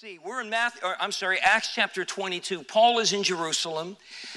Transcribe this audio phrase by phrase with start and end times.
[0.00, 0.18] see.
[0.22, 2.64] We're in Matthew, or, I'm sorry, Acts chapter 22.
[2.64, 3.96] Paul is in Jerusalem.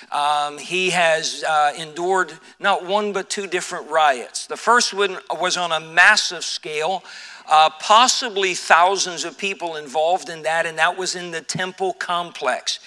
[0.09, 4.47] Um, he has uh, endured not one but two different riots.
[4.47, 7.03] The first one was on a massive scale,
[7.49, 12.79] uh, possibly thousands of people involved in that, and that was in the temple complex.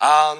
[0.00, 0.38] Um,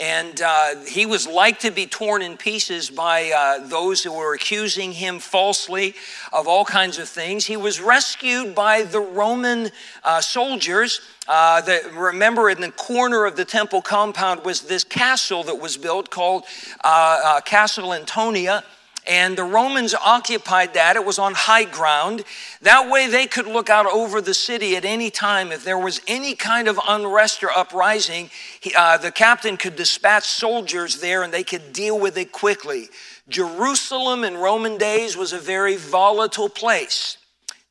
[0.00, 4.32] and uh, he was like to be torn in pieces by uh, those who were
[4.32, 5.94] accusing him falsely
[6.32, 7.44] of all kinds of things.
[7.44, 9.70] He was rescued by the Roman
[10.02, 11.02] uh, soldiers.
[11.28, 11.60] Uh,
[11.92, 16.44] remember, in the corner of the temple compound was this castle that was built called
[16.82, 18.64] uh, uh, Castle Antonia
[19.10, 20.94] and the Romans occupied that.
[20.94, 22.22] It was on high ground.
[22.62, 25.50] That way they could look out over the city at any time.
[25.50, 30.28] If there was any kind of unrest or uprising, he, uh, the captain could dispatch
[30.28, 32.88] soldiers there and they could deal with it quickly.
[33.28, 37.18] Jerusalem in Roman days was a very volatile place.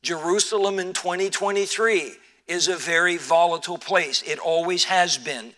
[0.02, 2.12] Jerusalem in 2023
[2.48, 4.20] is a very volatile place.
[4.26, 5.54] It always has been.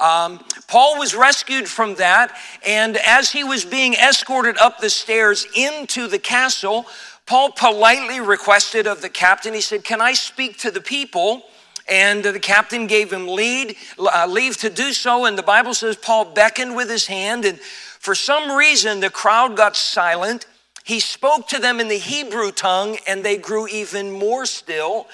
[0.00, 5.46] Um, Paul was rescued from that, and as he was being escorted up the stairs
[5.54, 6.86] into the castle,
[7.26, 11.42] Paul politely requested of the captain, he said, Can I speak to the people?
[11.88, 15.24] And the captain gave him lead, uh, leave to do so.
[15.24, 19.56] And the Bible says Paul beckoned with his hand, and for some reason the crowd
[19.56, 20.46] got silent.
[20.84, 25.06] He spoke to them in the Hebrew tongue, and they grew even more still.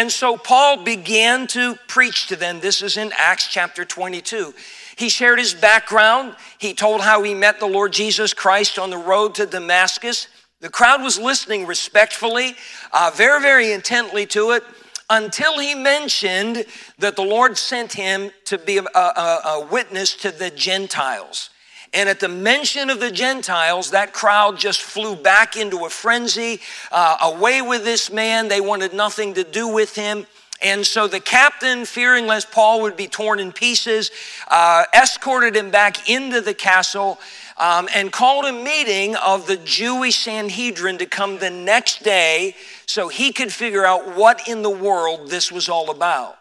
[0.00, 2.60] And so Paul began to preach to them.
[2.60, 4.54] This is in Acts chapter 22.
[4.96, 6.36] He shared his background.
[6.56, 10.28] He told how he met the Lord Jesus Christ on the road to Damascus.
[10.60, 12.54] The crowd was listening respectfully,
[12.94, 14.64] uh, very, very intently to it,
[15.10, 16.64] until he mentioned
[16.98, 21.50] that the Lord sent him to be a, a, a witness to the Gentiles.
[21.92, 26.60] And at the mention of the Gentiles, that crowd just flew back into a frenzy,
[26.92, 28.48] uh, away with this man.
[28.48, 30.26] They wanted nothing to do with him.
[30.62, 34.10] And so the captain, fearing lest Paul would be torn in pieces,
[34.48, 37.18] uh, escorted him back into the castle
[37.56, 42.56] um, and called a meeting of the Jewish Sanhedrin to come the next day
[42.86, 46.36] so he could figure out what in the world this was all about.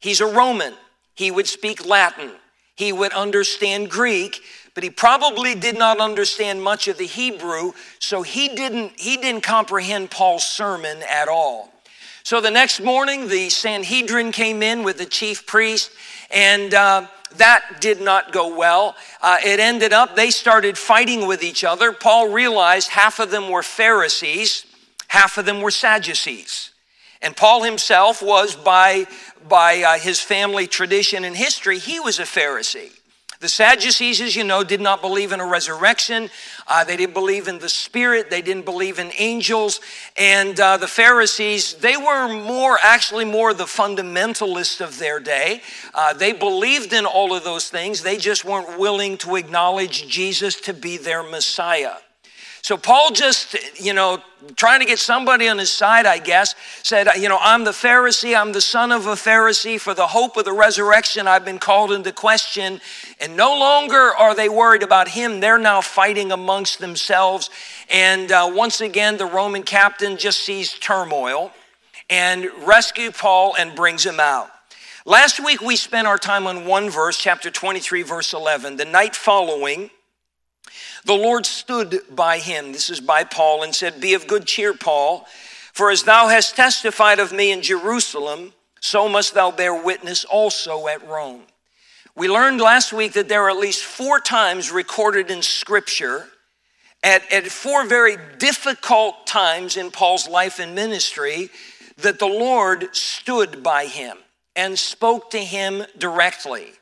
[0.00, 0.74] He's a Roman,
[1.14, 2.32] he would speak Latin,
[2.74, 4.40] he would understand Greek
[4.74, 9.42] but he probably did not understand much of the Hebrew, so he didn't, he didn't
[9.42, 11.70] comprehend Paul's sermon at all.
[12.22, 15.90] So the next morning, the Sanhedrin came in with the chief priest,
[16.30, 17.06] and uh,
[17.36, 18.96] that did not go well.
[19.20, 21.92] Uh, it ended up, they started fighting with each other.
[21.92, 24.64] Paul realized half of them were Pharisees,
[25.08, 26.70] half of them were Sadducees.
[27.20, 29.06] And Paul himself was, by,
[29.48, 32.92] by uh, his family tradition and history, he was a Pharisee.
[33.42, 36.30] The Sadducees, as you know, did not believe in a resurrection.
[36.68, 38.30] Uh, they didn't believe in the Spirit.
[38.30, 39.80] They didn't believe in angels.
[40.16, 45.60] And uh, the Pharisees, they were more, actually, more the fundamentalists of their day.
[45.92, 48.04] Uh, they believed in all of those things.
[48.04, 51.94] They just weren't willing to acknowledge Jesus to be their Messiah.
[52.62, 54.22] So Paul just, you know,
[54.54, 58.36] trying to get somebody on his side, I guess, said, you know, I'm the Pharisee,
[58.36, 59.80] I'm the son of a Pharisee.
[59.80, 62.80] For the hope of the resurrection, I've been called into question.
[63.20, 65.40] And no longer are they worried about him.
[65.40, 67.50] They're now fighting amongst themselves.
[67.90, 71.50] And uh, once again, the Roman captain just sees turmoil
[72.08, 74.50] and rescues Paul and brings him out.
[75.04, 78.76] Last week, we spent our time on one verse, chapter 23, verse 11.
[78.76, 79.90] The night following,
[81.04, 84.74] the Lord stood by him, this is by Paul, and said, Be of good cheer,
[84.74, 85.26] Paul,
[85.72, 90.88] for as thou hast testified of me in Jerusalem, so must thou bear witness also
[90.88, 91.42] at Rome.
[92.14, 96.26] We learned last week that there are at least four times recorded in Scripture
[97.02, 101.50] at, at four very difficult times in Paul's life and ministry
[101.96, 104.18] that the Lord stood by him
[104.54, 106.72] and spoke to him directly.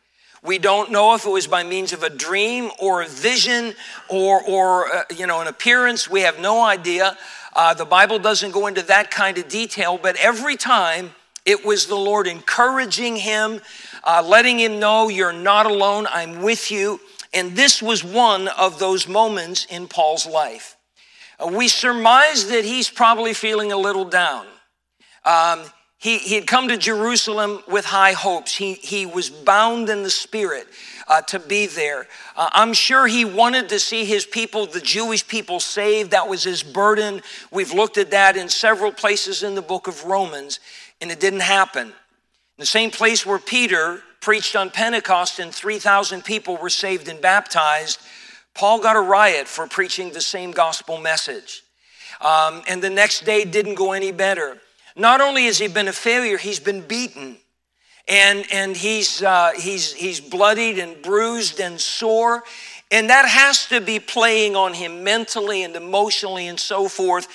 [0.42, 3.74] We don't know if it was by means of a dream or a vision
[4.08, 6.08] or, or uh, you know, an appearance.
[6.08, 7.16] We have no idea.
[7.54, 11.10] Uh, the Bible doesn't go into that kind of detail, but every time
[11.44, 13.60] it was the Lord encouraging him,
[14.04, 17.00] uh, letting him know, You're not alone, I'm with you.
[17.34, 20.76] And this was one of those moments in Paul's life.
[21.38, 24.46] Uh, we surmise that he's probably feeling a little down.
[25.24, 25.64] Um,
[26.00, 28.56] he, he had come to Jerusalem with high hopes.
[28.56, 30.66] He, he was bound in the spirit
[31.06, 32.06] uh, to be there.
[32.34, 36.12] Uh, I'm sure he wanted to see his people, the Jewish people, saved.
[36.12, 37.20] That was his burden.
[37.50, 40.58] We've looked at that in several places in the book of Romans,
[41.02, 41.88] and it didn't happen.
[41.88, 41.92] In
[42.56, 48.00] the same place where Peter preached on Pentecost and 3,000 people were saved and baptized,
[48.54, 51.62] Paul got a riot for preaching the same gospel message.
[52.22, 54.56] Um, and the next day didn't go any better.
[54.96, 57.36] Not only has he been a failure, he's been beaten.
[58.08, 62.42] and, and he's, uh, he's, he's bloodied and bruised and sore.
[62.90, 67.28] And that has to be playing on him mentally and emotionally and so forth.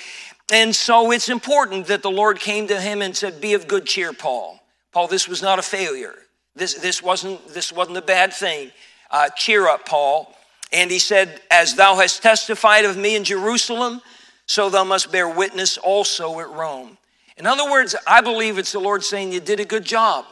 [0.52, 3.86] And so it's important that the Lord came to him and said, Be of good
[3.86, 4.60] cheer, Paul.
[4.92, 6.14] Paul, this was not a failure.
[6.56, 8.72] This, this, wasn't, this wasn't a bad thing.
[9.10, 10.36] Uh, cheer up, Paul.
[10.72, 14.02] And he said, As thou hast testified of me in Jerusalem,
[14.46, 16.98] so thou must bear witness also at Rome.
[17.38, 20.26] In other words, I believe it's the Lord saying, You did a good job.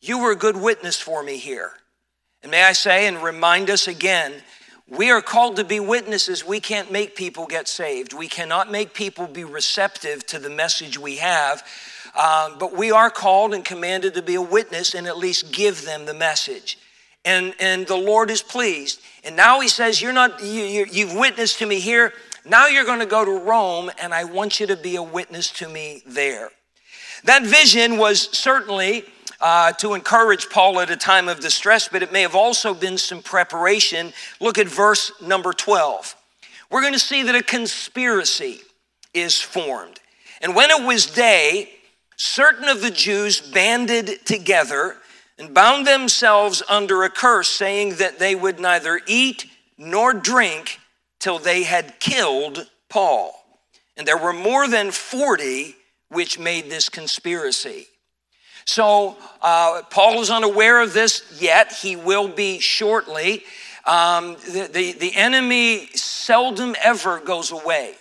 [0.00, 1.72] You were a good witness for me here.
[2.42, 4.32] And may I say and remind us again,
[4.88, 6.46] we are called to be witnesses.
[6.46, 8.12] We can't make people get saved.
[8.12, 11.62] We cannot make people be receptive to the message we have.
[12.18, 15.84] Um, but we are called and commanded to be a witness and at least give
[15.84, 16.78] them the message.
[17.24, 19.00] And, and the Lord is pleased.
[19.24, 22.12] And now He says, You're not, you, you, you've witnessed to me here.
[22.48, 25.50] Now you're going to go to Rome, and I want you to be a witness
[25.52, 26.48] to me there.
[27.24, 29.04] That vision was certainly
[29.38, 32.96] uh, to encourage Paul at a time of distress, but it may have also been
[32.96, 34.14] some preparation.
[34.40, 36.16] Look at verse number 12.
[36.70, 38.60] We're going to see that a conspiracy
[39.12, 40.00] is formed.
[40.40, 41.68] And when it was day,
[42.16, 44.96] certain of the Jews banded together
[45.38, 49.44] and bound themselves under a curse, saying that they would neither eat
[49.76, 50.78] nor drink
[51.18, 53.34] till they had killed Paul.
[53.96, 55.74] And there were more than 40
[56.10, 57.86] which made this conspiracy.
[58.64, 61.72] So uh, Paul is unaware of this yet.
[61.72, 63.44] He will be shortly.
[63.86, 67.94] Um, the, the, the, enemy seldom ever goes away.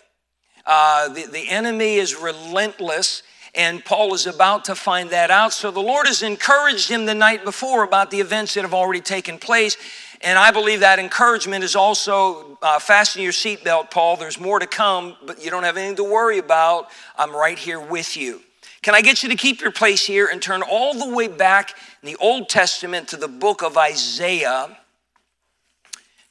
[0.65, 3.23] Uh, the, the enemy is relentless,
[3.55, 5.53] and Paul is about to find that out.
[5.53, 8.99] So the Lord has encouraged him the night before about the events that have already
[8.99, 9.77] taken place.
[10.21, 14.17] And I believe that encouragement is also uh, fasten your seatbelt, Paul.
[14.17, 16.89] There's more to come, but you don't have anything to worry about.
[17.17, 18.41] I'm right here with you.
[18.81, 21.75] Can I get you to keep your place here and turn all the way back
[22.01, 24.77] in the Old Testament to the book of Isaiah,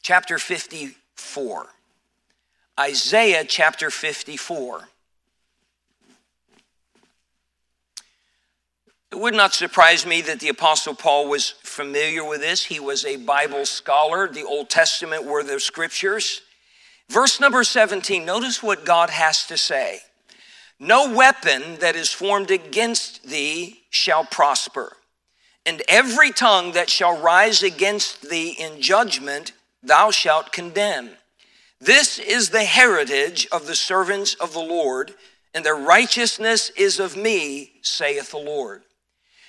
[0.02, 1.66] chapter 54?
[2.78, 4.88] Isaiah chapter 54.
[9.16, 12.64] It would not surprise me that the Apostle Paul was familiar with this.
[12.64, 14.28] He was a Bible scholar.
[14.28, 16.42] The Old Testament were the scriptures.
[17.08, 20.00] Verse number 17, notice what God has to say.
[20.78, 24.98] No weapon that is formed against thee shall prosper,
[25.64, 29.52] and every tongue that shall rise against thee in judgment
[29.82, 31.08] thou shalt condemn.
[31.80, 35.14] This is the heritage of the servants of the Lord,
[35.54, 38.82] and their righteousness is of me, saith the Lord.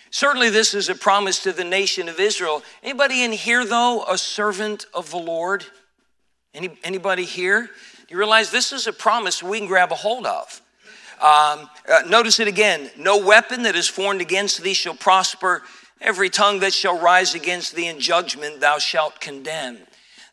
[0.09, 2.63] Certainly, this is a promise to the nation of Israel.
[2.81, 5.65] Anybody in here, though, a servant of the Lord?
[6.53, 7.69] Any, anybody here?
[8.09, 10.61] You realize this is a promise we can grab a hold of.
[11.19, 15.63] Um, uh, notice it again no weapon that is formed against thee shall prosper.
[15.99, 19.79] Every tongue that shall rise against thee in judgment thou shalt condemn.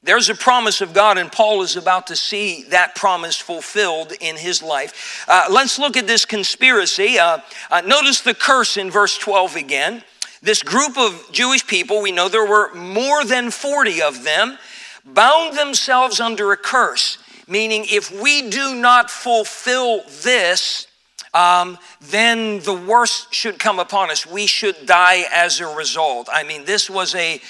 [0.04, 4.36] There's a promise of God, and Paul is about to see that promise fulfilled in
[4.36, 5.24] his life.
[5.26, 7.18] Uh, let's look at this conspiracy.
[7.18, 7.38] Uh,
[7.70, 10.04] uh, notice the curse in verse 12 again.
[10.42, 14.58] This group of Jewish people, we know there were more than 40 of them,
[15.04, 20.86] bound themselves under a curse meaning if we do not fulfill this,
[21.32, 24.26] um, then the worst should come upon us.
[24.26, 26.28] We should die as a result.
[26.32, 27.40] I mean, this was a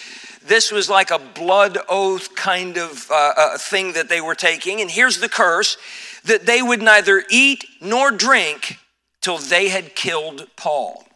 [0.47, 4.81] this was like a blood oath kind of uh, uh, thing that they were taking.
[4.81, 5.77] And here's the curse
[6.25, 8.79] that they would neither eat nor drink
[9.21, 11.07] till they had killed Paul.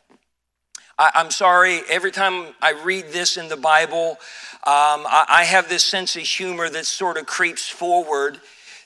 [0.98, 4.18] I, am sorry, every time I read this in the Bible,
[4.64, 8.40] um, I, I have this sense of humor that sort of creeps forward.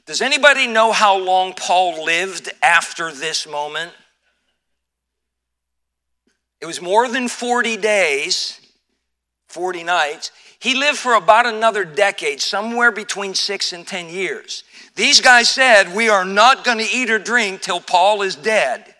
[0.06, 3.92] Does anybody know how long Paul lived after this moment?
[6.61, 8.61] It was more than 40 days,
[9.52, 10.30] 40 nights.
[10.59, 14.64] He lived for about another decade, somewhere between six and 10 years.
[14.94, 18.94] These guys said, We are not going to eat or drink till Paul is dead.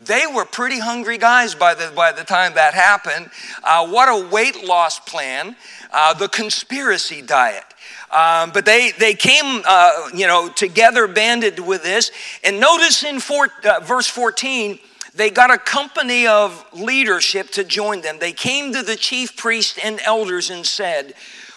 [0.00, 3.30] They were pretty hungry guys by the, by the time that happened.
[3.64, 5.56] Uh, what a weight loss plan.
[5.92, 7.64] Uh, the conspiracy diet.
[8.10, 12.10] Um, but they, they came, uh, you know, together, banded with this.
[12.44, 14.78] And notice in four, uh, verse 14,
[15.16, 18.18] they got a company of leadership to join them.
[18.18, 21.14] They came to the chief priest and elders and said,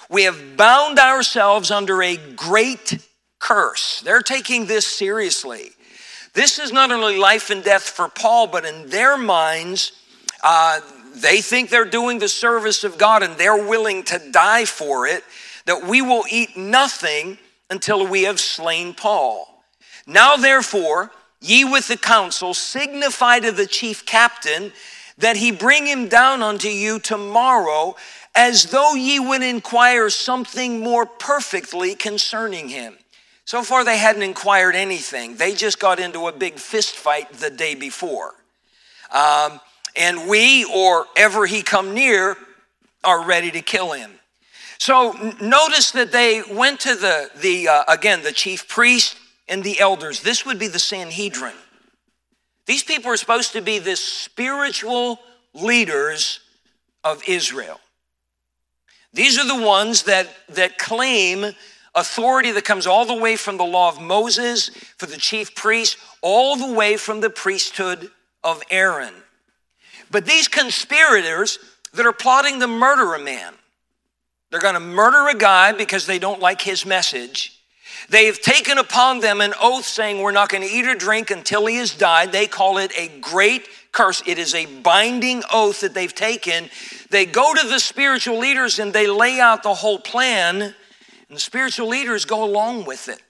[0.10, 3.06] We have bound ourselves under a great
[3.38, 4.02] curse.
[4.02, 5.72] They're taking this seriously.
[6.34, 9.92] This is not only life and death for Paul, but in their minds,
[10.44, 10.80] uh,
[11.16, 15.24] they think they're doing the service of God and they're willing to die for it
[15.66, 17.38] that we will eat nothing
[17.70, 19.64] until we have slain Paul.
[20.08, 21.12] Now, therefore,
[21.42, 24.72] ye with the council signify to the chief captain
[25.18, 27.96] that he bring him down unto you tomorrow,
[28.36, 32.98] as though ye would inquire something more perfectly concerning him.
[33.44, 35.36] So far, they hadn't inquired anything.
[35.36, 38.36] They just got into a big fist fight the day before.
[39.12, 39.60] Um,
[39.96, 42.38] and we, or ever he come near,
[43.04, 44.12] are ready to kill him.
[44.78, 49.18] So notice that they went to the, the uh, again, the chief priest
[49.50, 50.22] and the elders.
[50.22, 51.54] This would be the Sanhedrin.
[52.66, 55.20] These people are supposed to be the spiritual
[55.54, 56.40] leaders
[57.04, 57.80] of Israel.
[59.12, 61.54] These are the ones that, that claim
[61.96, 65.98] authority that comes all the way from the law of Moses for the chief priest,
[66.22, 68.12] all the way from the priesthood
[68.44, 69.14] of Aaron.
[70.12, 71.60] But these conspirators
[71.94, 73.54] that are plotting to murder a man,
[74.52, 77.59] they're going to murder a guy because they don't like his message.
[78.08, 81.66] They've taken upon them an oath saying, We're not going to eat or drink until
[81.66, 82.32] he has died.
[82.32, 84.24] They call it a great curse.
[84.26, 86.70] It is a binding oath that they've taken.
[87.10, 90.76] They go to the spiritual leaders and they lay out the whole plan, and
[91.30, 93.22] the spiritual leaders go along with it.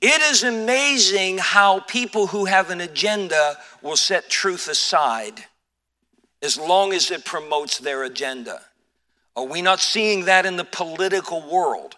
[0.00, 5.44] It is amazing how people who have an agenda will set truth aside
[6.42, 8.60] as long as it promotes their agenda.
[9.34, 11.96] Are we not seeing that in the political world?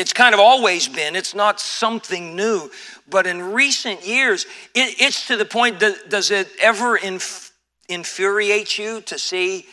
[0.00, 2.70] It's kind of always been, it's not something new.
[3.10, 7.52] But in recent years, it, it's to the point that does it ever inf-
[7.86, 9.66] infuriate you to see,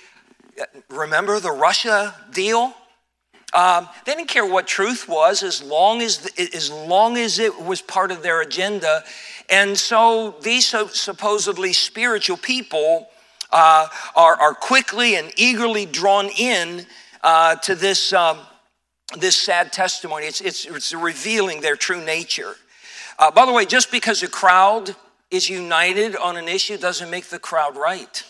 [0.90, 2.74] remember the Russia deal?
[3.54, 7.62] Um, they didn't care what truth was as long as, the, as long as it
[7.62, 9.06] was part of their agenda.
[9.50, 13.08] And so these so supposedly spiritual people
[13.54, 16.86] uh, are, are quickly and eagerly drawn in
[17.24, 18.12] uh, to this.
[18.12, 18.40] Um,
[19.16, 20.26] this sad testimony.
[20.26, 22.56] It's, it's, it's revealing their true nature.
[23.20, 24.96] Uh, by the way, just because a crowd
[25.32, 28.24] is united on an issue doesn't make the crowd right.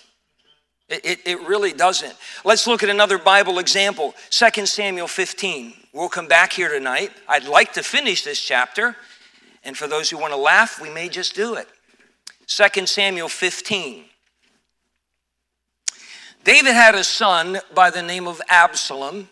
[0.89, 2.15] It, it, it, really doesn't.
[2.45, 5.73] Let's look at another Bible example 2 Samuel 15.
[5.91, 7.11] We'll come back here tonight.
[7.27, 8.95] I'd like to finish this chapter,
[9.65, 11.67] and for those who want to laugh, we may just do it.
[12.47, 14.05] 2 Samuel 15.
[16.45, 19.27] David had a son by the name of Absalom.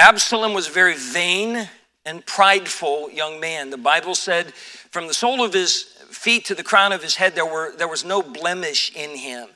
[0.00, 1.68] Absalom was a very vain
[2.06, 3.68] and prideful young man.
[3.68, 7.34] The Bible said, from the sole of his feet to the crown of his head,
[7.34, 9.48] there, were, there was no blemish in him.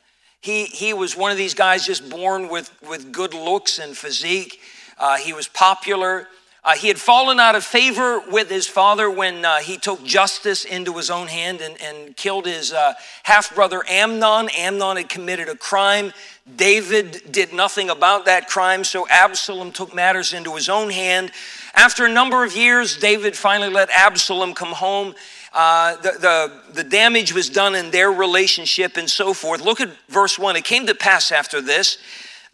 [0.42, 4.60] He, he was one of these guys just born with, with good looks and physique.
[4.98, 6.28] Uh, he was popular.
[6.64, 10.64] Uh, he had fallen out of favor with his father when uh, he took justice
[10.64, 12.94] into his own hand and, and killed his uh,
[13.24, 14.48] half brother Amnon.
[14.56, 16.10] Amnon had committed a crime.
[16.56, 21.32] David did nothing about that crime, so Absalom took matters into his own hand.
[21.74, 25.14] After a number of years, David finally let Absalom come home.
[25.52, 29.60] Uh, the, the, the damage was done in their relationship and so forth.
[29.60, 30.56] Look at verse 1.
[30.56, 31.98] It came to pass after this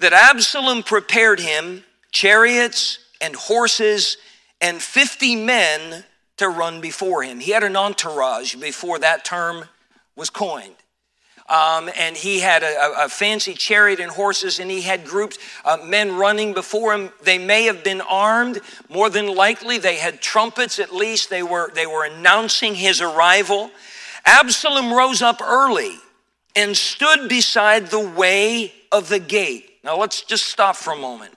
[0.01, 4.17] that Absalom prepared him chariots and horses
[4.61, 6.05] and 50 men
[6.37, 7.41] to run before him.
[7.41, 9.65] He had an entourage before that term
[10.17, 10.77] was coined.
[11.51, 15.79] Um, and he had a, a, fancy chariot and horses, and he had groups, uh,
[15.85, 17.11] men running before him.
[17.25, 18.61] They may have been armed.
[18.89, 20.79] More than likely, they had trumpets.
[20.79, 23.73] At least they were they were announcing his arrival.
[24.25, 25.97] Absalom rose up early
[26.55, 29.71] and stood beside the way of the gate.
[29.83, 31.33] Now let's just stop for a moment.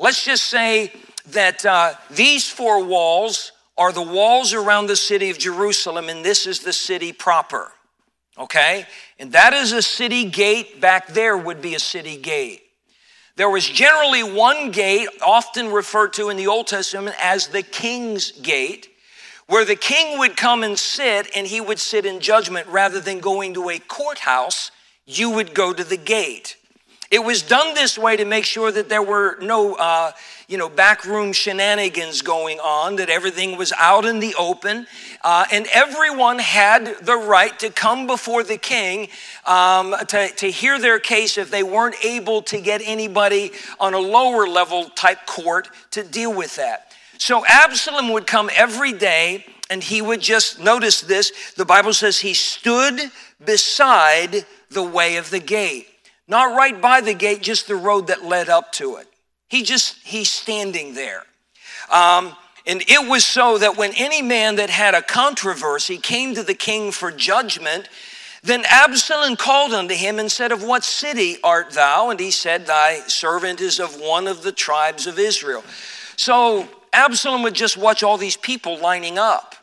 [0.00, 0.92] Let's just say
[1.30, 6.46] that uh, these four walls are the walls around the city of Jerusalem, and this
[6.46, 7.72] is the city proper.
[8.38, 8.86] Okay?
[9.18, 10.80] And that is a city gate.
[10.80, 12.62] Back there would be a city gate.
[13.36, 18.30] There was generally one gate, often referred to in the Old Testament as the king's
[18.30, 18.88] gate,
[19.46, 23.18] where the king would come and sit and he would sit in judgment rather than
[23.18, 24.70] going to a courthouse.
[25.04, 26.56] You would go to the gate.
[27.10, 30.12] It was done this way to make sure that there were no, uh,
[30.48, 34.86] you know, backroom shenanigans going on, that everything was out in the open,
[35.22, 39.08] uh, and everyone had the right to come before the king
[39.46, 43.98] um, to, to hear their case if they weren't able to get anybody on a
[43.98, 46.92] lower level type court to deal with that.
[47.18, 51.54] So Absalom would come every day and he would just notice this.
[51.56, 53.00] The Bible says he stood
[53.44, 55.88] beside the way of the gate.
[56.28, 59.08] Not right by the gate, just the road that led up to it.
[59.54, 61.22] He just, he's standing there.
[61.88, 62.34] Um,
[62.66, 66.54] and it was so that when any man that had a controversy came to the
[66.54, 67.88] king for judgment,
[68.42, 72.10] then Absalom called unto him and said, Of what city art thou?
[72.10, 75.62] And he said, Thy servant is of one of the tribes of Israel.
[76.16, 79.54] So Absalom would just watch all these people lining up.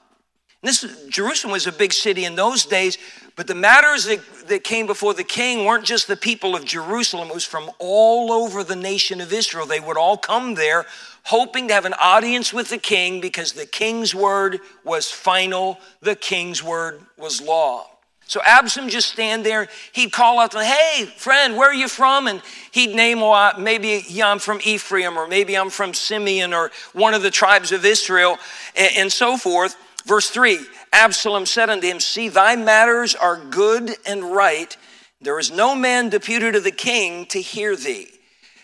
[0.63, 2.97] This Jerusalem was a big city in those days,
[3.35, 7.29] But the matters that, that came before the king weren't just the people of Jerusalem,
[7.29, 9.65] it was from all over the nation of Israel.
[9.65, 10.85] They would all come there
[11.23, 16.15] hoping to have an audience with the king because the king's word was final, the
[16.15, 17.87] king's word was law.
[18.25, 19.67] So Absalom just stand there.
[19.91, 24.31] He'd call out "Hey, friend, where are you from?" And he'd name, "Well, maybe yeah,
[24.31, 28.39] I'm from Ephraim, or maybe I'm from Simeon, or one of the tribes of Israel,
[28.73, 30.59] and, and so forth." Verse three:
[30.91, 34.75] Absalom said unto him, "See, thy matters are good and right.
[35.19, 38.07] There is no man deputed to the king to hear thee."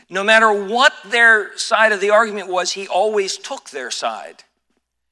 [0.09, 4.43] No matter what their side of the argument was, he always took their side.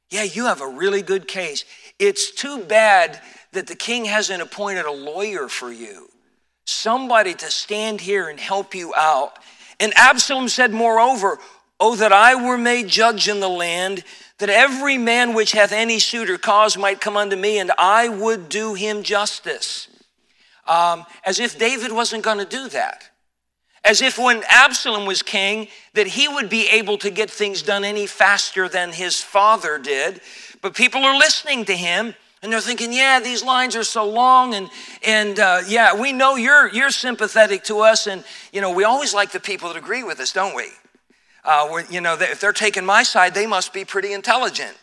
[0.10, 1.66] Yeah, you have a really good case.
[2.00, 6.10] It's too bad that the king hasn't appointed a lawyer for you,
[6.66, 9.38] somebody to stand here and help you out.
[9.80, 11.40] And Absalom said, Moreover,
[11.78, 14.06] Oh, that I were made judge in the land,
[14.40, 18.10] that every man which hath any suit or cause might come unto me, and I
[18.10, 19.88] would do him justice.
[20.68, 23.10] Um, as if David wasn't going to do that.
[23.84, 27.84] As if when Absalom was king, that he would be able to get things done
[27.84, 30.22] any faster than his father did.
[30.62, 32.16] But people are listening to him
[32.46, 34.70] and they're thinking, yeah, these lines are so long, and
[35.04, 38.24] and uh, yeah, we know you're you're sympathetic to us, and
[38.54, 40.66] you know we always like the people that agree with us, don't we?
[41.46, 44.76] Uh, you know, if they're taking my side, they must be pretty intelligent.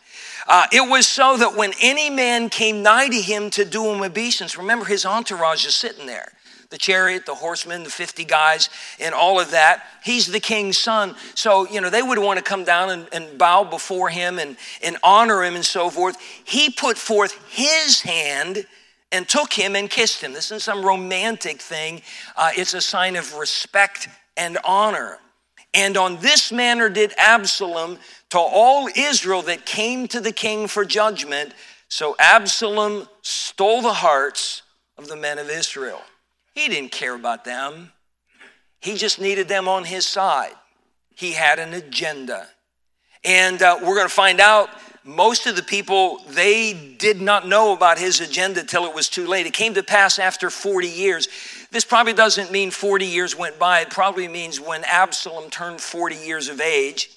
[0.47, 4.01] Uh, it was so that when any man came nigh to him to do him
[4.01, 6.31] obeisance, remember his entourage is sitting there
[6.73, 8.67] the chariot, the horsemen, the 50 guys,
[8.99, 9.85] and all of that.
[10.03, 11.15] He's the king's son.
[11.35, 14.57] So, you know, they would want to come down and, and bow before him and,
[14.83, 16.17] and honor him and so forth.
[16.43, 18.65] He put forth his hand
[19.11, 20.33] and took him and kissed him.
[20.33, 22.01] This isn't some romantic thing,
[22.35, 25.19] uh, it's a sign of respect and honor.
[25.73, 27.97] And on this manner did Absalom
[28.29, 31.53] to all Israel that came to the king for judgment.
[31.87, 34.61] So Absalom stole the hearts
[34.97, 36.01] of the men of Israel.
[36.53, 37.91] He didn't care about them.
[38.79, 40.53] He just needed them on his side.
[41.15, 42.47] He had an agenda.
[43.23, 44.69] And uh, we're going to find out
[45.05, 49.27] most of the people, they did not know about his agenda till it was too
[49.27, 49.45] late.
[49.45, 51.27] It came to pass after 40 years.
[51.73, 53.81] This probably doesn't mean 40 years went by.
[53.81, 57.09] It probably means when Absalom turned 40 years of age.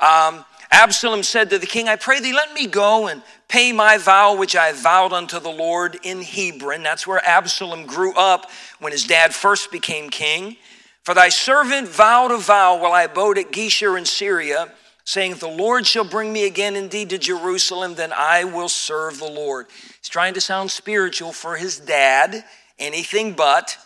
[0.00, 3.96] Um, Absalom said to the king, I pray thee, let me go and pay my
[3.98, 6.82] vow which I vowed unto the Lord in Hebron.
[6.82, 10.56] That's where Absalom grew up when his dad first became king.
[11.04, 14.72] For thy servant vowed a vow while I abode at Geshur in Syria,
[15.04, 19.20] saying, If the Lord shall bring me again indeed to Jerusalem, then I will serve
[19.20, 19.66] the Lord.
[20.00, 22.44] He's trying to sound spiritual for his dad,
[22.78, 23.76] anything but.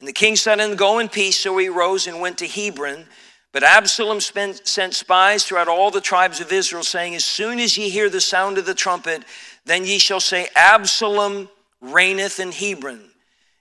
[0.00, 1.38] And the king said, And go in peace.
[1.38, 3.06] So he rose and went to Hebron.
[3.52, 7.76] But Absalom spent, sent spies throughout all the tribes of Israel, saying, As soon as
[7.78, 9.24] ye hear the sound of the trumpet,
[9.64, 11.48] then ye shall say, Absalom
[11.80, 13.00] reigneth in Hebron.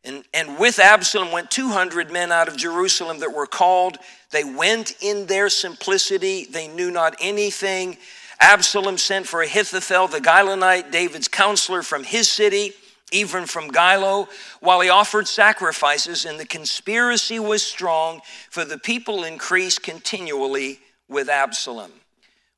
[0.03, 3.97] And, and with Absalom went 200 men out of Jerusalem that were called.
[4.31, 7.97] They went in their simplicity, they knew not anything.
[8.39, 12.73] Absalom sent for Ahithophel the Gilonite, David's counselor from his city
[13.11, 14.27] even from Giloh,
[14.59, 21.29] while he offered sacrifices, and the conspiracy was strong, for the people increased continually with
[21.29, 21.91] Absalom.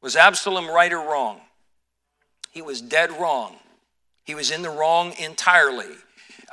[0.01, 1.41] Was Absalom right or wrong?
[2.51, 3.57] He was dead wrong.
[4.23, 5.95] He was in the wrong entirely.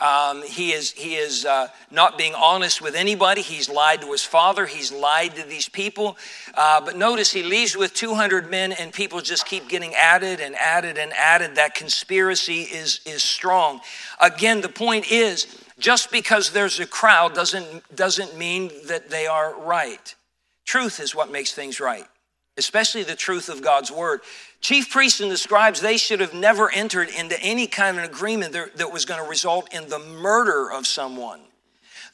[0.01, 3.43] Um, he is, he is uh, not being honest with anybody.
[3.43, 4.67] He's lied to his father.
[4.67, 6.17] He's lied to these people.
[6.55, 10.57] Uh, but notice he leaves with 200 men, and people just keep getting added and
[10.57, 11.55] added and added.
[11.55, 13.81] That conspiracy is, is strong.
[14.21, 15.47] Again, the point is
[15.79, 20.15] just because there's a crowd doesn't, doesn't mean that they are right.
[20.65, 22.07] Truth is what makes things right,
[22.57, 24.21] especially the truth of God's word.
[24.65, 28.55] Chief priests and the scribes, they should have never entered into any kind of agreement
[28.55, 31.41] that was going to result in the murder of someone.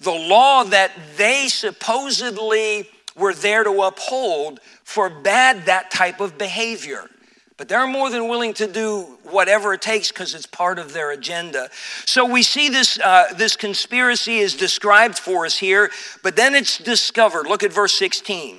[0.00, 7.08] The law that they supposedly were there to uphold forbade that type of behavior.
[7.56, 11.12] But they're more than willing to do whatever it takes because it's part of their
[11.12, 11.68] agenda.
[12.04, 15.92] So we see this, uh, this conspiracy is described for us here,
[16.24, 17.46] but then it's discovered.
[17.46, 18.58] Look at verse 16.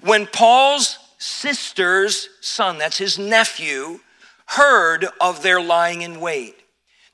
[0.00, 4.00] When Paul's sister's son, that's his nephew,
[4.46, 6.56] heard of their lying in wait.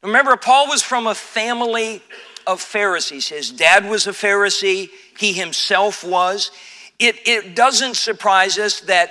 [0.02, 2.00] Remember, Paul was from a family
[2.46, 3.28] of Pharisees.
[3.28, 4.88] His dad was a Pharisee,
[5.18, 6.52] he himself was.
[6.98, 9.10] It, it doesn't surprise us that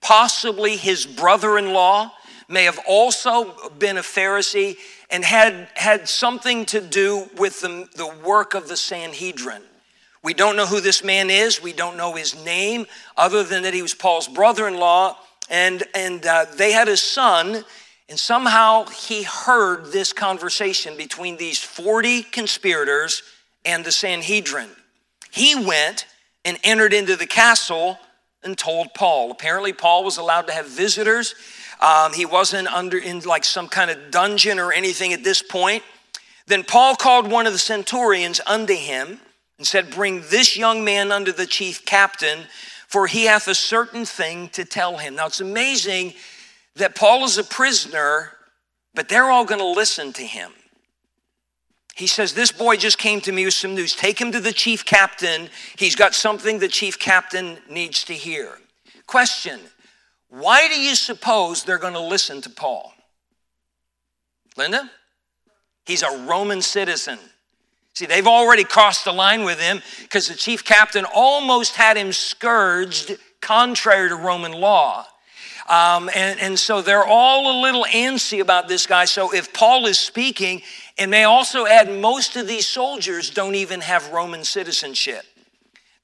[0.00, 2.12] possibly his brother in law
[2.48, 4.76] may have also been a Pharisee
[5.10, 9.62] and had, had something to do with the, the work of the Sanhedrin.
[10.28, 11.62] We don't know who this man is.
[11.62, 12.84] We don't know his name,
[13.16, 15.16] other than that he was Paul's brother in law.
[15.48, 17.64] And, and uh, they had a son,
[18.10, 23.22] And somehow he heard this conversation between these 40 conspirators
[23.64, 24.68] and the Sanhedrin.
[25.30, 26.04] He went
[26.44, 27.98] and entered into the castle
[28.42, 29.30] and told Paul.
[29.30, 31.36] Apparently, Paul was allowed to have visitors.
[31.80, 35.82] Um, he wasn't under in like some kind of dungeon or anything at this point.
[36.46, 39.20] Then Paul called one of the centurions unto him
[39.58, 42.40] and said, Bring this young man unto the chief captain,
[42.86, 45.16] for he hath a certain thing to tell him.
[45.16, 46.14] Now it's amazing
[46.76, 48.32] that Paul is a prisoner,
[48.94, 50.52] but they're all going to listen to him.
[51.94, 53.94] He says, This boy just came to me with some news.
[53.94, 55.48] Take him to the chief captain.
[55.76, 58.58] He's got something the chief captain needs to hear.
[59.06, 59.58] Question
[60.28, 62.94] Why do you suppose they're going to listen to Paul?
[64.56, 64.90] Linda?
[65.86, 67.18] He's a Roman citizen.
[67.98, 72.12] See, they've already crossed the line with him because the chief captain almost had him
[72.12, 75.04] scourged contrary to Roman law.
[75.68, 79.04] Um, and, and so they're all a little antsy about this guy.
[79.04, 80.62] So if Paul is speaking,
[80.96, 85.24] and may also add, most of these soldiers don't even have Roman citizenship.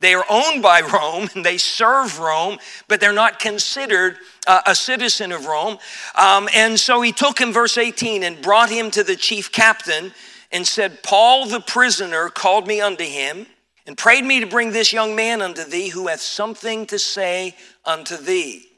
[0.00, 4.74] They are owned by Rome and they serve Rome, but they're not considered uh, a
[4.74, 5.78] citizen of Rome.
[6.16, 10.12] Um, and so he took him, verse 18, and brought him to the chief captain
[10.54, 13.46] and said, Paul the prisoner called me unto him
[13.86, 17.56] and prayed me to bring this young man unto thee who hath something to say
[17.84, 18.68] unto thee.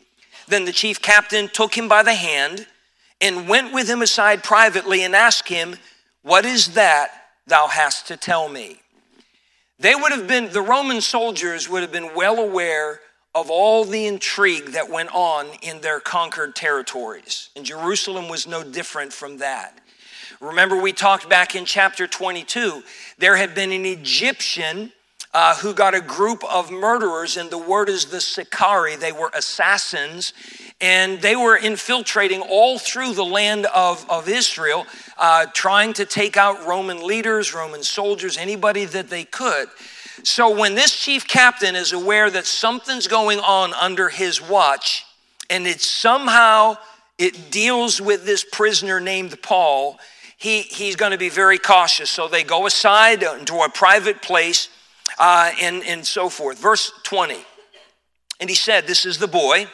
[0.48, 2.66] Then the chief captain took him by the hand
[3.20, 5.76] and went with him aside privately and asked him,
[6.22, 7.10] What is that
[7.46, 8.80] thou hast to tell me?
[9.78, 13.00] They would have been, the Roman soldiers would have been well aware
[13.34, 17.50] of all the intrigue that went on in their conquered territories.
[17.54, 19.78] And Jerusalem was no different from that.
[20.40, 22.82] Remember, we talked back in chapter 22,
[23.18, 24.92] there had been an Egyptian
[25.32, 28.96] uh, who got a group of murderers, and the word is the Sicarii.
[28.96, 30.32] They were assassins,
[30.80, 34.86] and they were infiltrating all through the land of, of Israel,
[35.18, 39.68] uh, trying to take out Roman leaders, Roman soldiers, anybody that they could.
[40.22, 45.04] So when this chief captain is aware that something's going on under his watch,
[45.50, 46.78] and it somehow
[47.18, 49.98] it deals with this prisoner named Paul,
[50.36, 52.10] he, he's going to be very cautious.
[52.10, 54.68] So they go aside into a private place
[55.18, 56.58] uh, and, and so forth.
[56.58, 57.36] Verse 20.
[58.40, 59.66] And he said, This is the boy.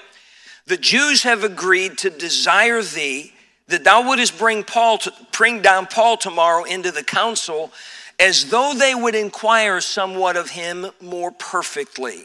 [0.66, 3.33] The Jews have agreed to desire thee
[3.66, 7.72] that thou wouldest bring Paul to, bring down Paul tomorrow into the council,
[8.20, 12.25] as though they would inquire somewhat of him more perfectly.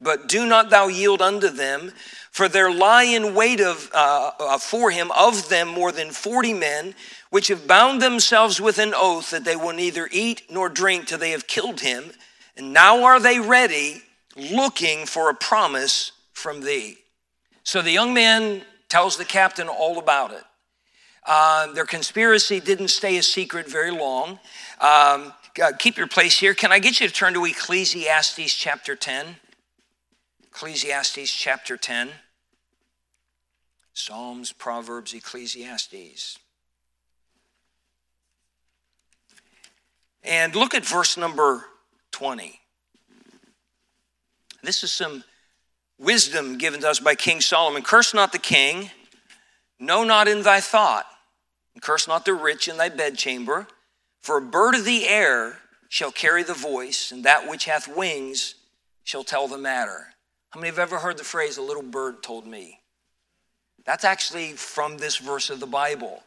[0.00, 1.92] But do not thou yield unto them,
[2.30, 6.54] for there lie in wait of, uh, uh, for him of them more than forty
[6.54, 6.94] men,
[7.28, 11.18] which have bound themselves with an oath that they will neither eat nor drink till
[11.18, 12.12] they have killed him.
[12.56, 14.02] And now are they ready,
[14.36, 16.98] looking for a promise from thee.
[17.62, 20.44] So the young man tells the captain all about it.
[21.26, 24.40] Uh, their conspiracy didn't stay a secret very long.
[24.80, 25.32] Um,
[25.78, 26.54] keep your place here.
[26.54, 29.36] Can I get you to turn to Ecclesiastes chapter 10?
[30.60, 32.10] Ecclesiastes chapter 10.
[33.94, 36.38] Psalms, Proverbs, Ecclesiastes.
[40.22, 41.64] And look at verse number
[42.10, 42.60] 20.
[44.62, 45.24] This is some
[45.98, 47.80] wisdom given to us by King Solomon.
[47.80, 48.90] Curse not the king,
[49.78, 51.06] know not in thy thought,
[51.72, 53.66] and curse not the rich in thy bedchamber,
[54.20, 55.56] for a bird of the air
[55.88, 58.56] shall carry the voice, and that which hath wings
[59.04, 60.09] shall tell the matter.
[60.50, 62.80] How many have ever heard the phrase, a little bird told me?
[63.84, 66.22] That's actually from this verse of the Bible.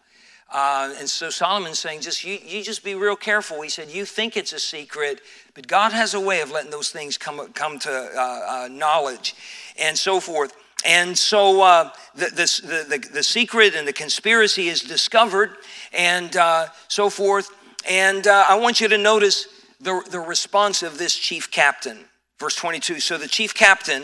[0.52, 3.62] Uh, and so Solomon's saying, just you, you just be real careful.
[3.62, 5.22] He said, you think it's a secret,
[5.56, 9.36] but God has a way of letting those things come, come to uh, uh, knowledge
[9.80, 10.56] and so forth.
[10.86, 15.52] And so uh, the, the, the, the, secret and the conspiracy is discovered
[15.92, 17.50] and uh, so forth.
[17.90, 19.48] And uh, I want you to notice
[19.80, 22.06] the, the response of this chief captain.
[22.44, 24.04] Verse 22 So the chief captain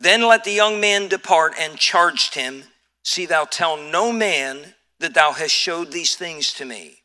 [0.00, 2.62] then let the young man depart and charged him,
[3.02, 7.02] See, thou tell no man that thou hast showed these things to me.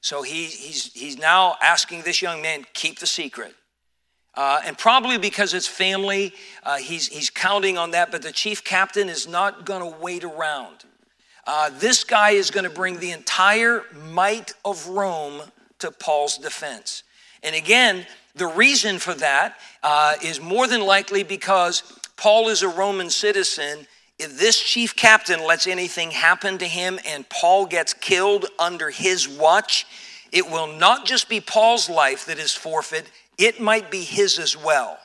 [0.00, 3.56] So he, he's, he's now asking this young man, keep the secret.
[4.36, 8.62] Uh, and probably because it's family, uh, he's, he's counting on that, but the chief
[8.62, 10.84] captain is not going to wait around.
[11.44, 15.42] Uh, this guy is going to bring the entire might of Rome
[15.80, 17.02] to Paul's defense.
[17.42, 21.82] And again, the reason for that uh, is more than likely because
[22.16, 23.86] Paul is a Roman citizen
[24.18, 29.28] if this chief captain lets anything happen to him and Paul gets killed under his
[29.28, 29.86] watch,
[30.30, 34.56] it will not just be Paul's life that is forfeit, it might be his as
[34.56, 34.98] well.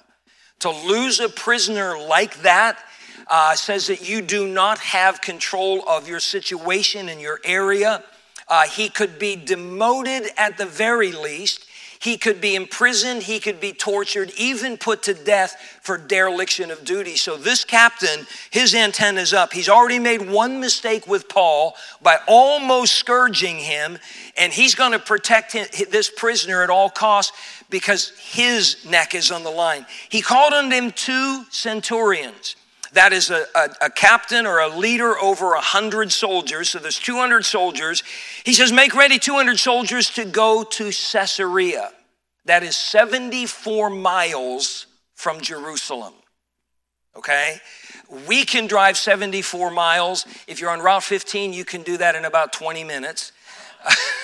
[0.60, 2.80] To lose a prisoner like that,
[3.28, 8.04] uh, says that you do not have control of your situation in your area.
[8.48, 11.66] Uh, he could be demoted at the very least.
[12.02, 16.86] He could be imprisoned, he could be tortured, even put to death for dereliction of
[16.86, 17.18] duty.
[17.18, 19.52] So, this captain, his antenna's up.
[19.52, 23.98] He's already made one mistake with Paul by almost scourging him,
[24.38, 25.52] and he's going to protect
[25.92, 27.36] this prisoner at all costs
[27.70, 29.86] because his neck is on the line.
[30.08, 32.56] He called on them two centurions.
[32.94, 36.70] That is a, a, a, captain or a leader over a hundred soldiers.
[36.70, 38.04] So there's 200 soldiers.
[38.44, 41.92] He says, Make ready 200 soldiers to go to Caesarea.
[42.46, 46.14] That is 74 miles from Jerusalem.
[47.16, 47.58] Okay?
[48.28, 50.26] We can drive 74 miles.
[50.48, 53.32] If you're on Route 15, you can do that in about 20 minutes.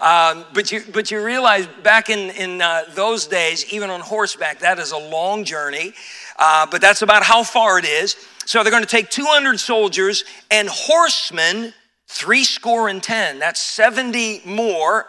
[0.00, 4.60] Um, but, you, but you realize back in, in uh, those days, even on horseback,
[4.60, 5.92] that is a long journey.
[6.38, 8.16] Uh, but that's about how far it is.
[8.44, 11.74] So they're going to take 200 soldiers and horsemen,
[12.06, 13.38] three score and 10.
[13.38, 15.06] That's 70 more.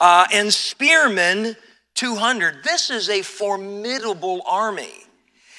[0.00, 1.56] Uh, and spearmen,
[1.94, 2.64] 200.
[2.64, 5.04] This is a formidable army.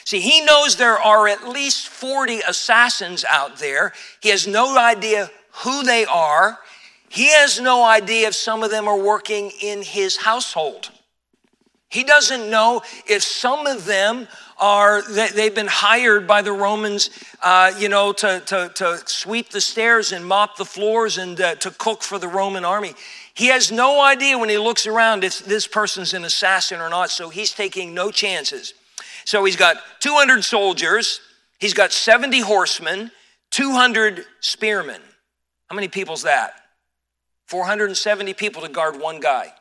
[0.05, 3.93] See, he knows there are at least 40 assassins out there.
[4.19, 5.31] He has no idea
[5.63, 6.59] who they are.
[7.07, 10.91] He has no idea if some of them are working in his household.
[11.93, 14.27] He doesn't know if some of them
[14.57, 17.11] are, they've been hired by the Romans,
[17.43, 21.53] uh, you know, to, to, to sweep the stairs and mop the floors and uh,
[21.55, 22.95] to cook for the Roman army.
[23.35, 27.11] He has no idea when he looks around if this person's an assassin or not,
[27.11, 28.73] so he's taking no chances.
[29.23, 31.21] So he's got 200 soldiers,
[31.59, 33.11] he's got 70 horsemen,
[33.51, 35.01] 200 spearmen.
[35.69, 36.53] How many people's that?
[37.49, 39.53] 470 people to guard one guy.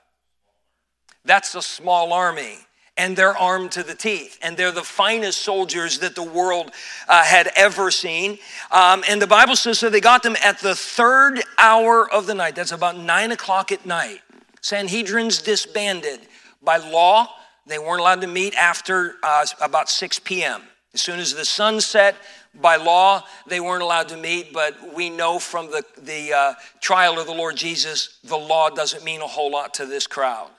[1.25, 2.59] That's a small army.
[2.97, 4.39] And they're armed to the teeth.
[4.43, 6.73] And they're the finest soldiers that the world
[7.09, 8.39] uh, had ever seen.
[8.71, 12.35] Um, and the Bible says so they got them at the third hour of the
[12.35, 12.55] night.
[12.55, 14.21] That's about nine o'clock at night.
[14.61, 16.21] Sanhedrin's disbanded.
[16.63, 17.29] By law,
[17.67, 20.63] they weren't allowed to meet after uh, about 6 p.m.
[20.95, 22.15] As soon as the sun set,
[22.55, 27.19] by law, they weren't allowed to meet, but we know from the, the uh, trial
[27.19, 30.51] of the Lord Jesus, the law doesn't mean a whole lot to this crowd.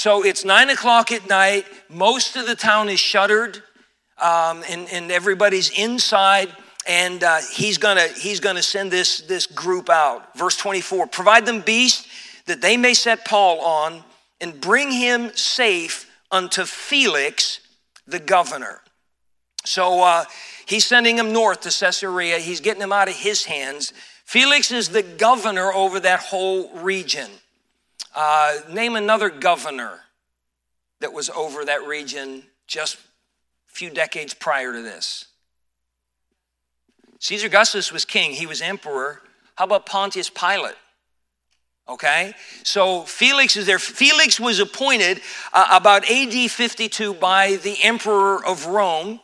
[0.00, 1.66] So it's nine o'clock at night.
[1.90, 3.62] Most of the town is shuttered,
[4.16, 6.48] um, and, and everybody's inside.
[6.88, 10.34] And uh, he's gonna he's gonna send this this group out.
[10.38, 12.08] Verse 24: Provide them beasts
[12.46, 14.02] that they may set Paul on,
[14.40, 17.60] and bring him safe unto Felix
[18.06, 18.80] the governor.
[19.66, 20.24] So uh,
[20.70, 22.38] He's sending him north to Caesarea.
[22.38, 23.92] He's getting him out of his hands.
[24.24, 27.28] Felix is the governor over that whole region.
[28.14, 30.00] Uh, name another governor
[31.00, 32.98] that was over that region just a
[33.68, 35.26] few decades prior to this.
[37.20, 39.20] Caesar Augustus was king, he was emperor.
[39.54, 40.76] How about Pontius Pilate?
[41.88, 43.80] Okay, so Felix is there.
[43.80, 45.20] Felix was appointed
[45.52, 49.20] uh, about AD 52 by the emperor of Rome.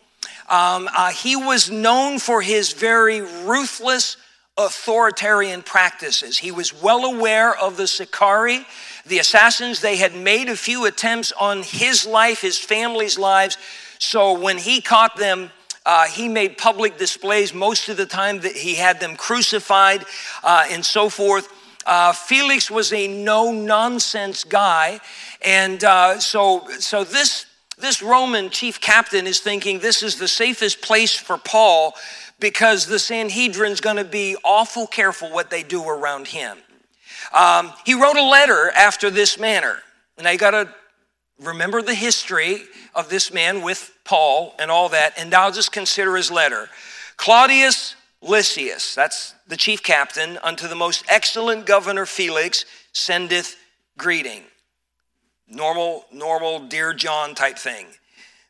[0.48, 4.16] Um, uh, he was known for his very ruthless
[4.58, 6.38] authoritarian practices.
[6.38, 8.64] He was well aware of the Sicari,
[9.04, 9.80] the assassins.
[9.80, 13.58] They had made a few attempts on his life, his family's lives.
[13.98, 15.50] So when he caught them,
[15.84, 20.04] uh, he made public displays most of the time that he had them crucified
[20.42, 21.52] uh, and so forth.
[21.84, 25.00] Uh, Felix was a no nonsense guy.
[25.44, 27.46] And uh, so, so this
[27.78, 31.94] this Roman chief captain is thinking this is the safest place for Paul
[32.38, 36.58] because the Sanhedrin's going to be awful careful what they do around him.
[37.32, 39.78] Um, he wrote a letter after this manner.
[40.18, 40.68] And I got to
[41.40, 42.62] remember the history
[42.94, 45.14] of this man with Paul and all that.
[45.18, 46.68] And now just consider his letter.
[47.16, 53.56] Claudius Lysias, that's the chief captain, unto the most excellent governor Felix, sendeth
[53.98, 54.42] greeting.
[55.48, 57.86] Normal, normal, dear John type thing.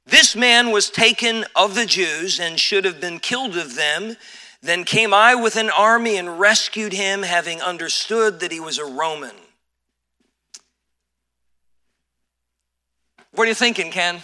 [0.06, 4.16] This man was taken of the Jews and should have been killed of them.
[4.62, 8.84] Then came I with an army and rescued him, having understood that he was a
[8.84, 9.34] Roman.
[13.32, 14.20] What are you thinking, Ken?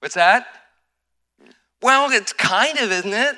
[0.00, 0.46] What's that?
[1.80, 3.36] Well, it's kind of, isn't it?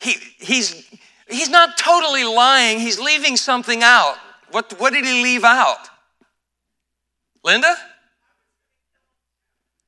[0.00, 0.86] He, he's,
[1.28, 4.16] he's not totally lying, he's leaving something out.
[4.50, 5.88] What, what did he leave out?
[7.42, 7.74] Linda?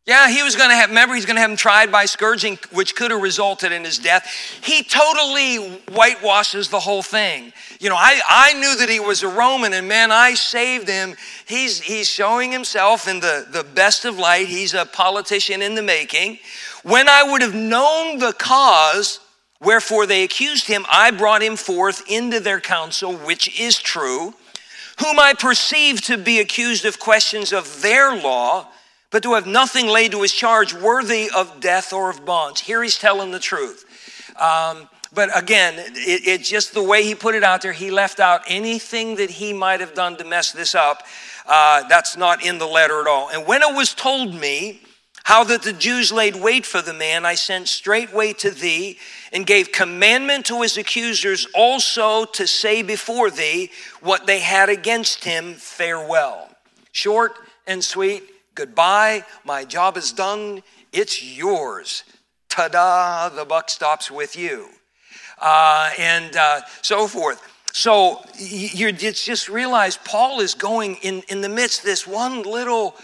[0.07, 2.61] Yeah, he was going to have, remember, he's going to have him tried by scourging,
[2.71, 4.25] which could have resulted in his death.
[4.63, 7.53] He totally whitewashes the whole thing.
[7.81, 11.17] You know, I, I knew that he was a Roman, and man, I saved him.
[11.49, 14.47] He's, he's showing himself in the, the best of light.
[14.47, 16.39] He's a politician in the making.
[16.85, 19.19] When I would have known the cause,
[19.61, 24.35] wherefore they accused him, I brought him forth into their council, which is true,
[25.01, 28.69] whom I perceived to be accused of questions of their law
[29.11, 32.61] but to have nothing laid to his charge worthy of death or of bonds.
[32.61, 33.85] Here he's telling the truth.
[34.41, 37.73] Um, but again, it, it's just the way he put it out there.
[37.73, 41.05] He left out anything that he might have done to mess this up.
[41.47, 43.31] Uh, that's not in the letter at all.
[43.31, 44.83] And when it was told me
[45.25, 48.99] how that the Jews laid wait for the man, I sent straightway to thee
[49.33, 55.25] and gave commandment to his accusers also to say before thee what they had against
[55.25, 56.51] him, farewell.
[56.93, 58.23] Short and sweet
[58.57, 62.05] Goodbye, my job is done, it's yours.
[62.49, 64.71] Ta da, the buck stops with you.
[65.39, 67.47] Uh, and uh, so forth.
[67.73, 72.97] So you just realize Paul is going in, in the midst, this one little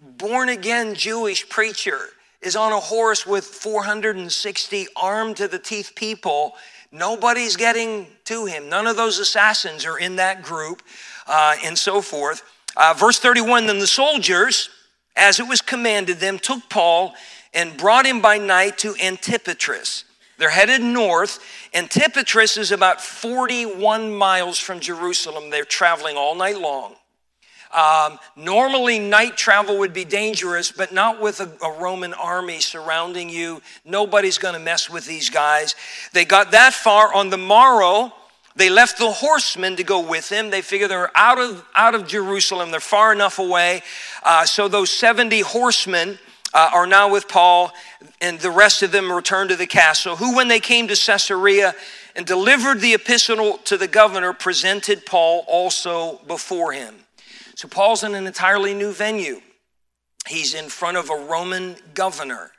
[0.00, 1.98] born again Jewish preacher
[2.40, 6.54] is on a horse with 460 armed to the teeth people.
[6.92, 8.68] Nobody's getting to him.
[8.68, 10.80] None of those assassins are in that group,
[11.26, 12.44] uh, and so forth.
[12.76, 14.70] Uh, verse 31 Then the soldiers,
[15.16, 17.14] as it was commanded them, took Paul
[17.54, 20.04] and brought him by night to Antipatris.
[20.38, 21.38] They're headed north.
[21.74, 25.50] Antipatris is about 41 miles from Jerusalem.
[25.50, 26.96] They're traveling all night long.
[27.72, 33.30] Um, normally, night travel would be dangerous, but not with a, a Roman army surrounding
[33.30, 33.62] you.
[33.84, 35.74] Nobody's going to mess with these guys.
[36.12, 37.14] They got that far.
[37.14, 38.12] On the morrow,
[38.56, 40.50] they left the horsemen to go with him.
[40.50, 43.82] They figure they're out of, out of Jerusalem, they're far enough away.
[44.22, 46.18] Uh, so those 70 horsemen
[46.54, 47.72] uh, are now with Paul,
[48.20, 51.74] and the rest of them return to the castle, who, when they came to Caesarea
[52.14, 56.94] and delivered the epistle to the governor, presented Paul also before him.
[57.54, 59.40] So Paul's in an entirely new venue.
[60.28, 62.52] He's in front of a Roman governor.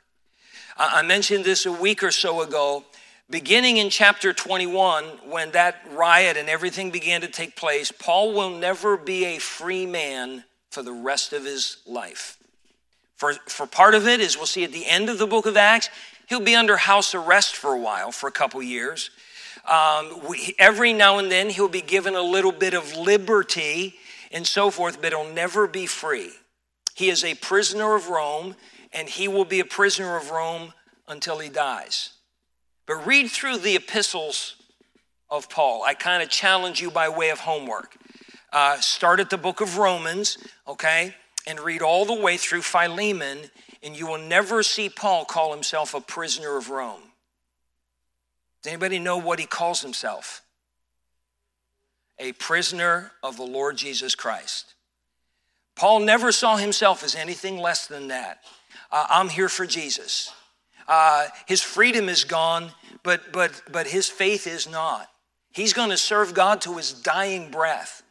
[0.76, 2.84] I mentioned this a week or so ago
[3.30, 8.50] Beginning in chapter 21, when that riot and everything began to take place, Paul will
[8.50, 12.36] never be a free man for the rest of his life.
[13.16, 15.56] For, for part of it, as we'll see at the end of the book of
[15.56, 15.88] Acts,
[16.28, 19.10] he'll be under house arrest for a while, for a couple years.
[19.70, 23.94] Um, we, every now and then, he'll be given a little bit of liberty
[24.32, 26.32] and so forth, but he'll never be free.
[26.94, 28.56] He is a prisoner of Rome,
[28.92, 30.74] and he will be a prisoner of Rome
[31.08, 32.13] until he dies.
[32.86, 34.56] But read through the epistles
[35.30, 35.82] of Paul.
[35.82, 37.96] I kind of challenge you by way of homework.
[38.52, 41.14] Uh, start at the book of Romans, okay,
[41.46, 43.50] and read all the way through Philemon,
[43.82, 47.02] and you will never see Paul call himself a prisoner of Rome.
[48.62, 50.42] Does anybody know what he calls himself?
[52.18, 54.74] A prisoner of the Lord Jesus Christ.
[55.74, 58.38] Paul never saw himself as anything less than that.
[58.92, 60.32] Uh, I'm here for Jesus.
[60.88, 62.70] Uh, his freedom is gone,
[63.02, 65.08] but, but, but his faith is not.
[65.52, 68.02] He's going to serve God to his dying breath.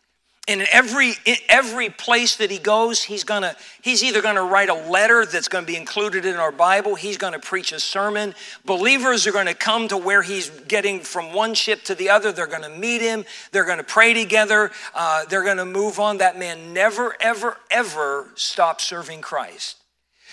[0.45, 4.43] And in every, in every place that he goes, he's, gonna, he's either going to
[4.43, 7.71] write a letter that's going to be included in our Bible, he's going to preach
[7.71, 8.35] a sermon.
[8.65, 12.33] Believers are going to come to where he's getting from one ship to the other.
[12.33, 15.97] They're going to meet him, they're going to pray together, uh, they're going to move
[15.97, 16.17] on.
[16.17, 19.77] That man never, ever, ever stopped serving Christ.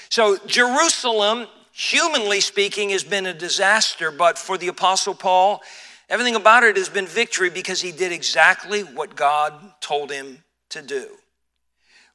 [0.09, 5.63] So, Jerusalem humanly speaking, has been a disaster, but for the Apostle Paul,
[6.09, 10.83] everything about it has been victory because he did exactly what God told him to
[10.83, 11.09] do.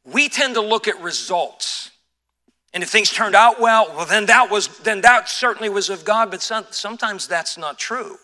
[0.04, 1.91] We tend to look at results.
[2.74, 6.04] And if things turned out well, well, then that was then that certainly was of
[6.04, 6.30] God.
[6.30, 8.18] But some, sometimes that's not true.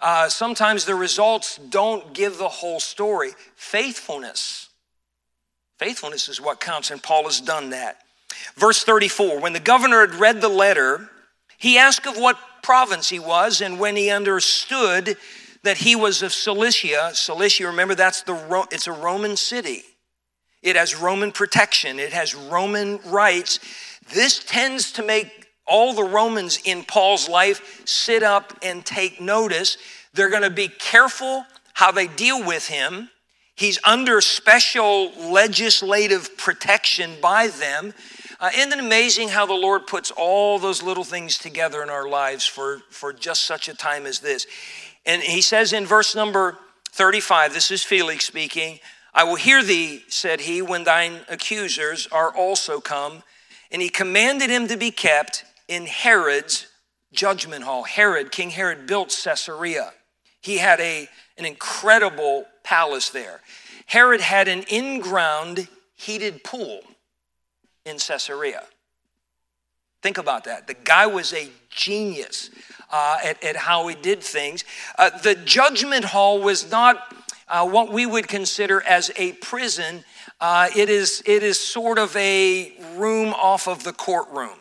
[0.00, 3.30] Uh, sometimes the results don't give the whole story.
[3.56, 4.68] Faithfulness,
[5.78, 8.03] faithfulness is what counts, and Paul has done that.
[8.56, 11.10] Verse 34 When the governor had read the letter,
[11.58, 15.16] he asked of what province he was, and when he understood
[15.62, 19.82] that he was of Cilicia, Cilicia, remember that's the it's a Roman city.
[20.62, 23.60] It has Roman protection, it has Roman rights.
[24.12, 29.78] This tends to make all the Romans in Paul's life sit up and take notice.
[30.12, 33.10] They're going to be careful how they deal with him.
[33.56, 37.94] He's under special legislative protection by them.
[38.40, 42.08] Uh, isn't it amazing how the Lord puts all those little things together in our
[42.08, 44.46] lives for, for just such a time as this?
[45.06, 46.58] And he says in verse number
[46.90, 48.80] 35, this is Felix speaking,
[49.12, 53.22] I will hear thee, said he, when thine accusers are also come,
[53.70, 56.66] and he commanded him to be kept in Herod's
[57.12, 57.84] judgment hall.
[57.84, 59.92] Herod, King Herod, built Caesarea.
[60.40, 61.08] He had a,
[61.38, 63.40] an incredible palace there.
[63.86, 66.80] Herod had an in ground heated pool
[67.84, 68.64] in Caesarea.
[70.02, 70.66] Think about that.
[70.66, 72.50] The guy was a genius
[72.92, 74.64] uh, at, at, how he did things.
[74.98, 77.14] Uh, the judgment hall was not
[77.48, 80.04] uh, what we would consider as a prison,
[80.40, 84.58] uh, it, is, it is sort of a room off of the courtroom.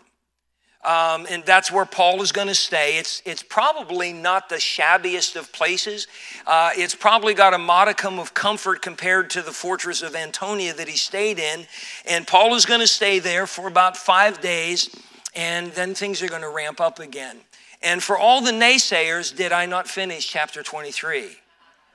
[0.83, 2.97] Um, and that's where Paul is going to stay.
[2.97, 6.07] It's, it's probably not the shabbiest of places.
[6.45, 10.89] Uh, it's probably got a modicum of comfort compared to the fortress of Antonia that
[10.89, 11.65] he stayed in.
[12.05, 14.93] And Paul is going to stay there for about five days,
[15.33, 17.37] and then things are going to ramp up again.
[17.81, 21.29] And for all the naysayers, did I not finish chapter 23?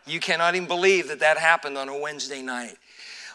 [0.07, 2.76] You cannot even believe that that happened on a Wednesday night.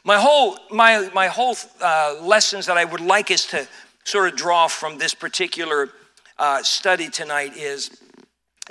[0.04, 3.68] My whole, my, my whole uh, lessons that I would like us to
[4.04, 5.90] sort of draw from this particular
[6.38, 7.92] uh, study tonight is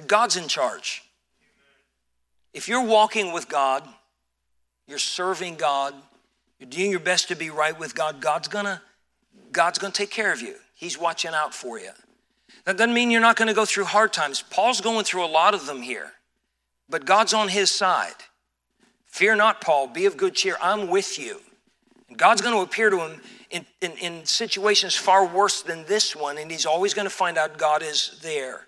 [0.07, 1.03] God's in charge.
[2.53, 3.87] If you're walking with God,
[4.87, 5.95] you're serving God,
[6.59, 8.83] you're doing your best to be right with God, God's gonna,
[9.53, 10.55] God's gonna take care of you.
[10.75, 11.91] He's watching out for you.
[12.65, 14.43] That doesn't mean you're not gonna go through hard times.
[14.43, 16.13] Paul's going through a lot of them here,
[16.89, 18.15] but God's on his side.
[19.07, 20.57] Fear not, Paul, be of good cheer.
[20.63, 21.41] I'm with you.
[22.09, 23.21] And God's to appear to him
[23.53, 27.39] in, in, in situations far worse than this one, and he's always going to find
[27.39, 28.67] out God is there.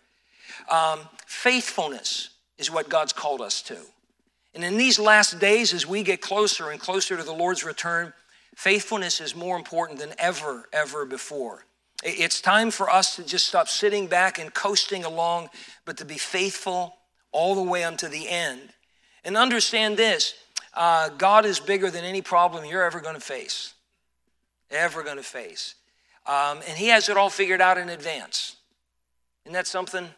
[0.71, 3.79] Um, faithfulness is what God's called us to.
[4.55, 8.13] And in these last days, as we get closer and closer to the Lord's return,
[8.55, 11.65] faithfulness is more important than ever, ever before.
[12.05, 15.49] It's time for us to just stop sitting back and coasting along,
[15.87, 16.95] but to be faithful
[17.33, 18.61] all the way unto the end.
[19.25, 20.35] And understand this
[20.75, 23.74] uh, God is bigger than any problem you're ever going to face
[24.75, 25.75] ever going to face.
[26.27, 28.57] Um, and he has it all figured out in advance.
[29.45, 30.09] Isn't that something?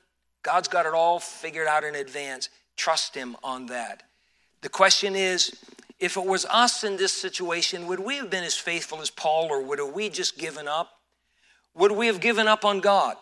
[0.43, 2.49] God's got it all figured out in advance.
[2.77, 4.05] Trust him on that.
[4.61, 5.53] The question is
[5.99, 9.49] if it was us in this situation, would we have been as faithful as Paul
[9.51, 10.91] or would we just given up?
[11.75, 13.17] Would we have given up on God?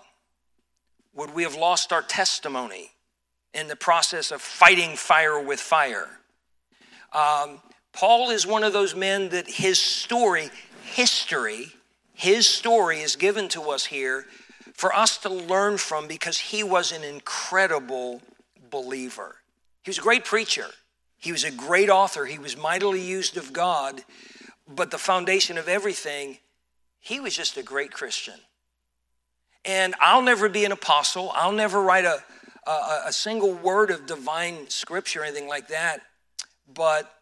[1.15, 2.91] Would we have lost our testimony
[3.53, 6.09] in the process of fighting fire with fire?
[7.13, 7.61] Um,
[7.93, 10.51] Paul is one of those men that his story,
[10.95, 11.73] history,
[12.15, 14.27] his story is given to us here
[14.75, 18.23] for us to learn from because he was an incredible
[18.71, 19.37] believer.
[19.83, 20.67] He was a great preacher,
[21.19, 24.03] he was a great author, he was mightily used of God,
[24.69, 26.39] but the foundation of everything,
[27.01, 28.39] he was just a great Christian.
[29.65, 32.23] And I'll never be an apostle, I'll never write a,
[32.69, 36.03] a, a single word of divine scripture or anything like that,
[36.73, 37.13] but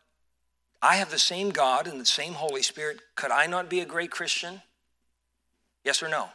[0.82, 3.00] I have the same God and the same Holy Spirit.
[3.14, 4.62] Could I not be a great Christian?
[5.84, 6.28] Yes or no?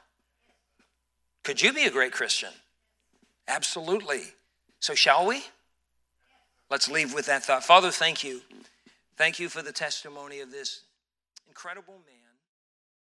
[1.44, 2.50] Could you be a great Christian?
[3.48, 4.24] Absolutely.
[4.80, 5.44] So, shall we?
[6.70, 7.64] Let's leave with that thought.
[7.64, 8.42] Father, thank you.
[9.18, 10.82] Thank you for the testimony of this
[11.48, 12.17] incredible man.